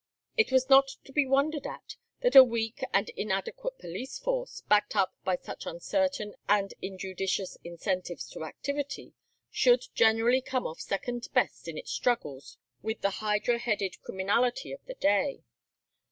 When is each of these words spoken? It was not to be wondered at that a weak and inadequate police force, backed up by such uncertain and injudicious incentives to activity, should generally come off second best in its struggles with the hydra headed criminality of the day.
It 0.35 0.51
was 0.51 0.67
not 0.67 0.87
to 1.03 1.11
be 1.11 1.27
wondered 1.27 1.67
at 1.67 1.95
that 2.21 2.35
a 2.35 2.43
weak 2.43 2.79
and 2.91 3.07
inadequate 3.09 3.77
police 3.77 4.17
force, 4.17 4.61
backed 4.61 4.95
up 4.95 5.13
by 5.23 5.35
such 5.37 5.67
uncertain 5.67 6.33
and 6.49 6.73
injudicious 6.81 7.55
incentives 7.63 8.27
to 8.31 8.43
activity, 8.43 9.13
should 9.51 9.85
generally 9.93 10.41
come 10.41 10.65
off 10.65 10.81
second 10.81 11.27
best 11.35 11.67
in 11.67 11.77
its 11.77 11.91
struggles 11.91 12.57
with 12.81 13.01
the 13.01 13.11
hydra 13.21 13.59
headed 13.59 14.01
criminality 14.01 14.71
of 14.71 14.83
the 14.87 14.95
day. 14.95 15.43